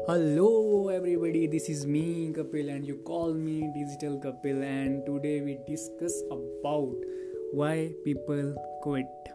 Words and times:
Hello 0.00 0.90
everybody 0.90 1.48
this 1.48 1.70
is 1.70 1.86
me 1.86 2.32
Kapil 2.32 2.68
and 2.70 2.88
you 2.88 2.94
call 2.94 3.34
me 3.34 3.60
digital 3.62 4.16
Kapil 4.16 4.62
and 4.62 5.06
today 5.06 5.40
we 5.40 5.54
discuss 5.54 6.28
about 6.32 7.04
why 7.54 7.86
people 8.04 8.54
quit 8.58 9.28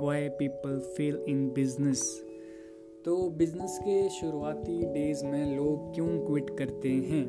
why 0.00 0.28
people 0.28 0.78
fail 0.78 1.24
in 1.28 1.50
business 1.50 2.02
तो 3.04 3.30
business 3.30 3.78
के 3.82 4.08
शुरुआती 4.08 4.82
days 4.82 5.24
में 5.24 5.56
लोग 5.56 5.94
क्यों 5.94 6.26
quit 6.26 6.50
करते 6.58 6.88
हैं? 6.88 7.24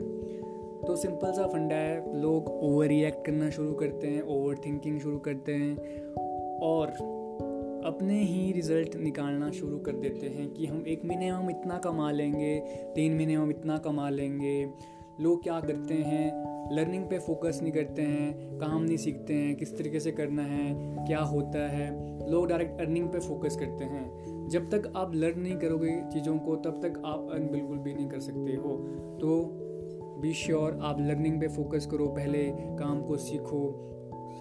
तो 0.87 0.95
simple 0.95 1.31
सा 1.31 1.47
फंडा 1.47 1.75
है, 1.75 2.21
लोग 2.21 2.49
ओवर 2.49 2.87
रिएक्ट 2.87 3.25
करना 3.25 3.49
शुरू 3.49 3.73
करते 3.73 4.07
हैं 4.07 4.21
ओवर 4.21 4.55
थिंकिंग 4.55 4.99
शुरू 4.99 5.17
करते 5.17 5.51
हैं, 5.51 5.75
और 6.59 6.87
अपने 7.85 8.23
ही 8.23 8.51
रिज़ल्ट 8.51 8.95
निकालना 8.95 9.51
शुरू 9.51 9.77
कर 9.77 9.91
देते 9.91 10.27
हैं 10.27 10.53
कि 10.53 10.65
हम 10.65 10.85
एक 10.87 11.05
महीने 11.05 11.25
में 11.25 11.37
हम 11.37 11.49
इतना 11.49 11.77
कमा 11.77 12.11
लेंगे, 12.11 12.59
तीन 12.95 13.15
महीने 13.15 13.37
में 13.37 13.43
हम 13.43 13.49
इतना 13.49 13.77
कमा 13.77 14.09
लेंगे। 14.09 14.69
लोग 15.21 15.43
क्या 15.43 15.59
करते 15.59 15.93
हैं? 15.93 16.51
लर्निंग 16.75 17.05
पे 17.05 17.19
फोकस 17.19 17.59
नहीं 17.61 17.71
करते 17.71 18.01
हैं, 18.01 18.57
काम 18.57 18.83
नहीं 18.83 18.97
सीखते 18.97 19.33
हैं, 19.33 19.55
किस 19.55 19.77
तरीके 19.77 19.99
से 19.99 20.11
करना 20.11 20.41
है, 20.41 20.95
क्या 21.07 21.19
होता 21.19 21.69
है। 21.69 22.11
लोग 22.31 22.47
डायरेक्ट 22.47 22.81
अर्निंग 22.81 23.09
पे 23.09 23.19
फोकस 23.19 23.55
करते 23.55 23.85
हैं। 23.85 24.21
जब 24.49 24.69
तक 24.69 24.93
आप 24.95 25.15
लर्न 25.15 25.39
नहीं 25.39 25.55
करोगे 25.55 26.01
चीज़ों 26.13 26.37
को, 26.37 26.55
तब 26.55 26.71
तक 26.71 27.03
आप 27.05 27.29
अर्न 27.33 27.47
बिल्कुल 27.47 27.77
भी 27.77 27.93
नहीं 27.93 28.07
कर 28.07 28.19
सकते 28.19 28.51
हो। 28.55 28.77
तो 29.21 29.57
बी 30.21 30.33
श्योर 30.33 30.79
आप 30.81 30.97
लर्निंग 30.99 31.41
पे 31.41 31.47
फोकस 31.47 31.85
करो, 31.85 32.07
पहले 32.07 32.43
काम 32.51 33.01
को 33.01 33.17
सीखो, 33.17 33.87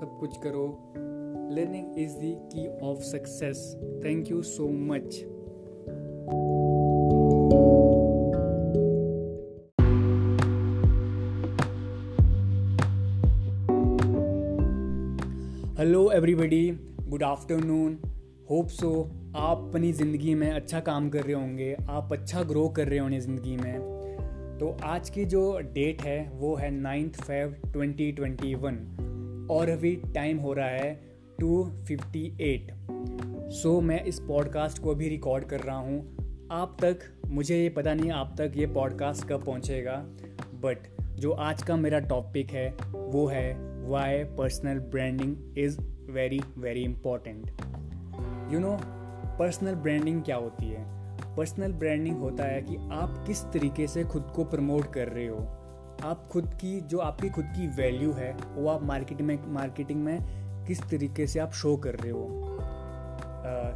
सब 0.00 0.16
कुछ 0.20 0.36
करो। 0.36 0.92
Learning 1.36 1.94
is 1.96 2.16
the 2.16 2.36
key 2.52 2.68
of 2.82 3.04
success. 3.04 3.76
Thank 4.02 4.28
you 4.30 4.42
so 4.42 4.68
much. 4.90 5.14
Hello 15.78 16.10
everybody 16.12 16.70
good 17.08 17.22
afternoon 17.22 17.98
hope 18.50 18.68
so 18.68 19.10
आप 19.36 19.58
अपनी 19.68 19.92
ज़िंदगी 19.92 20.34
में 20.34 20.50
अच्छा 20.50 20.80
काम 20.80 21.08
कर 21.10 21.22
रहे 21.22 21.32
होंगे. 21.32 21.76
आप 21.88 22.12
अच्छा 22.12 22.42
ग्रो 22.42 22.68
कर 22.68 22.88
रहे 22.88 22.98
होंगे 22.98 23.20
ज़िंदगी 23.20 23.56
में. 23.56 24.00
तो 24.60 24.76
आज 24.84 25.10
की 25.10 25.24
जो 25.24 25.58
डेट 25.58 26.02
है, 26.02 26.30
वो 26.34 26.54
है 26.54 26.70
नाइन्थ 26.70 27.14
फेब 27.14 27.56
2021 27.76 29.50
और 29.50 29.68
अभी 29.68 29.96
टाइम 30.14 30.38
हो 30.38 30.52
रहा 30.52 30.68
है 30.68 31.09
टू 31.40 31.70
फिफ्टी 31.86 32.36
एट 32.40 32.72
सो 33.50 33.80
मैं 33.80 34.04
इस 34.04 34.20
पॉडकास्ट 34.20 34.82
को 34.82 34.94
भी 34.94 35.08
रिकॉर्ड 35.08 35.44
कर 35.44 35.60
रहा 35.60 35.76
हूँ। 35.76 36.16
आप 36.52 36.76
तक, 36.80 36.98
मुझे 37.26 37.62
ये 37.62 37.68
पता 37.68 37.94
नहीं 37.94 38.10
आप 38.10 38.34
तक 38.38 38.52
ये 38.56 38.66
पॉडकास्ट 38.66 39.28
कब 39.28 39.44
पहुँचेगा 39.44 39.96
बट 40.54 40.78
जो 41.02 41.32
आज 41.32 41.62
का 41.62 41.76
मेरा 41.76 41.98
टॉपिक 41.98 42.50
है, 42.50 42.76
वो 42.90 43.26
है 43.26 43.54
why 43.88 44.24
personal 44.24 44.78
branding 44.78 45.58
is 45.58 45.80
very 46.10 46.40
very 46.58 46.80
important 46.80 47.50
you 48.52 48.60
know 48.60 48.80
personal 49.38 49.74
branding 49.74 50.22
क्या 50.22 50.36
होती 50.36 50.68
है? 50.68 50.84
पर्सनल 51.36 51.72
ब्रांडिंग 51.72 52.18
होता 52.18 52.44
है 52.44 52.62
कि 52.62 52.76
आप 52.76 53.24
किस 53.26 53.44
तरीके 53.44 53.86
से 53.86 54.04
खुद 54.04 54.22
को 54.36 54.44
प्रमोट 54.44 54.92
कर 54.92 55.08
रहे 55.08 55.26
हो। 55.26 55.38
आप 56.04 56.28
खुद 56.32 56.54
की, 56.54 56.80
जो 56.80 56.98
आपकी 56.98 57.28
खुद 57.28 57.44
की 57.44 57.66
वैल्यू 57.66 58.12
है, 58.12 58.36
वो 58.54 58.68
आप 58.68 58.82
मार्केटिंग 58.82 59.28
में 59.28 59.38
मार्केटिंग 59.46 60.04
में 60.04 60.39
किस 60.66 60.82
तरीके 60.90 61.26
से 61.26 61.40
आप 61.40 61.52
शो 61.52 61.76
कर 61.76 61.94
रहे 61.94 62.12
हो? 62.12 62.26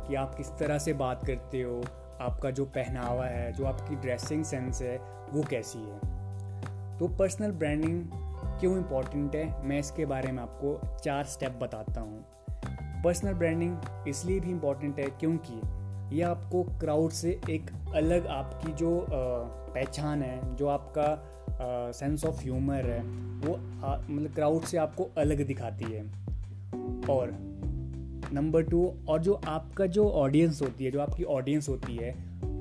कि 0.06 0.14
आप 0.14 0.34
किस 0.34 0.48
तरह 0.58 0.78
से 0.78 0.92
बात 0.92 1.27
करते 1.27 1.62
हो? 1.62 1.82
आपका 2.20 2.50
जो 2.50 2.64
पहनावा 2.64 3.24
है, 3.24 3.52
जो 3.52 3.64
आपकी 3.64 3.96
ड्रेसिंग 3.96 4.44
सेंस 4.44 4.82
है, 4.82 4.96
वो 5.32 5.42
कैसी 5.42 5.78
है? 5.78 5.98
तो 6.98 7.08
पर्सनल 7.08 7.52
ब्रांडिंग 7.52 8.05
क्यों 8.61 8.77
इम्पोर्टेंट 8.77 9.34
है? 9.36 9.67
मैं 9.67 9.78
इसके 9.78 10.06
बारे 10.06 10.33
में 10.33 10.42
आपको 10.42 10.98
चार 10.98 11.24
स्टेप 11.24 11.58
बताता 11.62 12.00
हूँ। 12.00 12.24
पर्सनल 13.05 13.34
ब्रांडिंग 13.34 13.77
इसलिए 14.08 14.40
भी 14.40 14.51
इम्पोर्टेंट 14.51 14.98
है 14.98 15.06
क्योंकि 15.20 15.61
ये 16.16 16.22
आपको 16.22 16.62
क्राउड 16.80 17.11
से 17.11 17.30
एक 17.51 17.70
अलग 17.95 18.27
आपकी 18.27 18.72
जो 18.72 19.06
पहचान 19.11 20.22
है, 20.22 20.56
जो 20.56 20.68
आपका 20.68 21.90
सेंस 21.92 22.24
ऑफ़ 22.24 22.40
ह्यूमर 22.42 22.86
है, 22.86 23.01
वो 23.01 23.56
मतलब 24.08 24.34
क्राउड 24.34 24.62
से 24.62 24.78
आपको 24.78 25.08
अलग 25.18 25.46
दिखाती 25.46 25.84
है। 25.84 26.02
और 27.11 27.30
नंबर 28.33 28.62
टू 28.62 28.95
और 29.08 29.23
जो 29.23 29.33
आपका 29.33 29.86
जो 29.86 30.08
ऑडियंस 30.08 30.62
होती 30.62 30.85
है, 30.85 30.90
जो 30.90 31.01
आपकी 31.01 31.24
ऑडियंस 31.24 31.68
होती 31.68 31.96
है, 31.96 32.14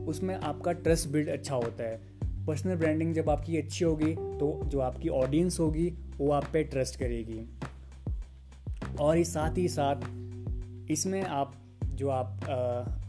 उसमें 0.08 0.36
आपका 0.36 0.72
ट्रस्ट 0.72 1.10
बिल्ड 1.10 1.30
अच्छा 1.30 1.56
होता 1.56 1.84
है। 1.84 2.02
पर्सनल 2.46 2.76
ब्रांडिंग 2.76 3.14
जब 3.14 3.30
आपकी 3.30 3.58
अच्छी 3.58 3.86
होगी 3.86 4.14
तो 4.14 4.62
जो 4.66 4.80
आपकी 4.80 5.10
ऑडियंस 5.10 5.60
होगी, 5.60 5.94
वो 6.18 6.32
आप 6.32 6.46
पे 6.54 6.64
ट्रस्ट 6.64 7.00
करेगी। 7.00 7.42
और 9.00 9.18
ही 9.18 9.24
साथ 9.24 9.58
ही 9.58 9.68
साथ, 9.68 9.96
इसमें 10.92 11.22
आप 11.24 11.54
जो 11.94 12.10
आप 12.10 12.46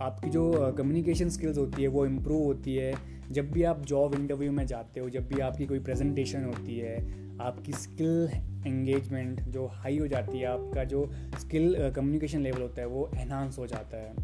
आपकी 0.03 0.31
जो 0.31 0.73
कम्युनिकेशन 0.79 1.29
स्किल्स 1.29 1.59
होती 1.59 1.83
है, 1.83 1.89
वो 1.89 2.07
इम्प्रूव 2.07 2.43
होती 2.43 2.75
है। 2.77 2.95
जब 3.31 3.51
भी 3.51 3.63
आप 3.63 3.81
जॉब 3.81 4.15
इंटरव्यू 4.15 4.53
में 4.53 4.67
जाते 4.67 5.01
हो, 5.01 5.09
जब 5.11 5.29
भी 5.29 5.41
आपकी 5.41 5.67
कोई 5.67 5.79
प्रेजेंटेशन 5.79 6.45
होती 6.45 6.79
है, 6.79 6.97
आपकी 7.41 7.73
स्किल 7.73 8.29
एंगेजमेंट 8.67 9.41
जो 9.41 9.67
हाई 9.67 9.99
हो 9.99 10.07
जाती 10.07 10.39
है, 10.39 10.47
आपका 10.47 10.85
जो 10.85 11.11
स्किल 11.41 11.91
कम्युनिकेशन 11.97 12.41
लेवल 12.41 12.63
होता 12.63 12.81
है, 12.81 12.87
वो 12.87 13.11
एनहांस 13.17 13.59
हो 13.59 13.67
जाता 13.67 13.97
है। 13.97 14.15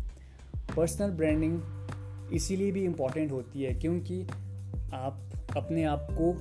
पर्सनल 0.76 1.10
ब्रांडिंग 1.10 1.60
इसीलिए 2.32 2.72
भी 2.72 2.84
इंपॉर्टेंट 2.84 3.32
होती 3.32 3.62
है, 3.62 3.74
क्योंकि 3.74 4.22
आप 4.94 5.30
अपने 5.56 5.84
आप 5.84 6.06
को 6.12 6.32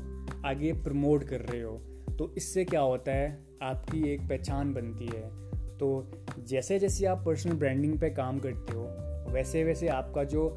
आगे 0.47 0.73
प्रमोट 0.73 1.23
कर 1.23 1.41
रहे 1.41 1.61
हो। 1.61 1.77
तो 2.17 2.33
इससे 2.37 2.65
क्या 2.65 2.81
होता 2.81 3.11
है, 3.11 3.37
आपकी 3.61 4.09
एक 4.09 4.21
पहचान 4.21 4.73
बनती 4.73 5.05
है। 5.05 5.48
तो 5.79 6.07
जैसे 6.47 6.79
जैसे 6.79 7.05
आप 7.05 7.23
पर्सनल 7.25 7.53
ब्रांडिंग 7.53 7.99
पे 7.99 8.09
काम 8.09 8.39
करते 8.39 8.73
हो 8.73 8.83
वैसे 9.33 9.63
वैसे 9.63 9.87
आपका 9.87 10.23
जो 10.23 10.47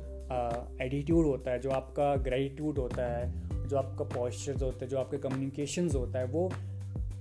एटीट्यूड 0.83 1.27
होता 1.27 1.51
है 1.51 1.61
जो 1.61 1.71
आपका 1.71 2.15
ग्रेटिट्यूड 2.17 2.79
होता 2.79 3.07
है 3.17 3.67
जो 3.69 3.77
आपका 3.77 4.05
पॉस्चर 4.05 4.63
होता 4.63 4.85
है 4.85 4.91
जो 4.91 4.99
आपके 4.99 5.19
कम्युनिकेशन 5.19 5.91
होता 5.91 6.19
है 6.19 6.27
वो 6.27 6.49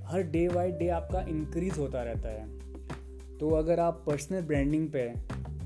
हर 0.05 0.21
डे 0.21 0.47
बाई 0.49 0.71
डे 0.71 0.87
आपका 0.89 1.21
इंक्रीज 1.29 1.77
होता 1.77 2.03
रहता 2.03 2.29
है। 2.29 3.37
तो 3.37 3.49
अगर 3.49 3.79
आप 3.79 4.03
पर्सनल 4.07 4.41
ब्रांडिंग 4.41 4.87
पे 4.89 5.07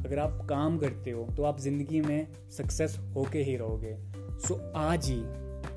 अगर 0.06 0.20
आप 0.20 0.46
काम 0.50 0.78
करते 0.78 1.12
हो 1.12 1.28
तो 1.38 1.44
आप 1.44 1.60
ज़िंदगी 1.60 2.02
में 2.02 2.28
सक्सेस 2.58 2.98
होके 3.16 3.40
ही 3.40 3.56
रहोगे। 3.58 3.96
सो 4.40 4.54
so, 4.54 4.62
आज 4.76 5.10
ही 5.10 5.24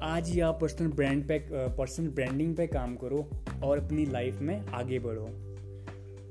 आज 0.02 0.28
ही 0.28 0.40
आप 0.40 0.58
पर्सनल 0.60 0.88
ब्रांड 0.88 1.26
पे 1.28 1.38
पर्सनल 1.50 2.08
ब्रांडिंग 2.08 2.56
पे 2.56 2.66
काम 2.66 2.96
करो 2.96 3.28
और 3.64 3.78
अपनी 3.78 4.06
लाइफ 4.06 4.40
में 4.40 4.66
आगे 4.66 4.98
बढ़ो। 4.98 5.28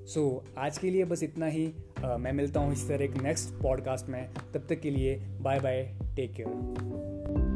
सो 0.07 0.43
so, 0.47 0.57
आज 0.57 0.77
के 0.77 0.89
लिए 0.89 1.05
बस 1.05 1.23
इतना 1.23 1.45
ही। 1.45 1.73
आ, 2.05 2.17
मैं 2.17 2.31
मिलता 2.31 2.59
हूँ 2.59 2.73
इस 2.73 2.87
तरह 2.87 3.03
एक 3.05 3.17
नेक्स्ट 3.23 3.63
पॉडकास्ट 3.63 4.07
में। 4.07 4.29
तब 4.53 4.67
तक 4.69 4.79
के 4.79 4.91
लिए 4.91 5.15
बाय 5.41 5.59
बाय 5.59 5.95
टेक 6.15 6.33
केयर 6.33 7.46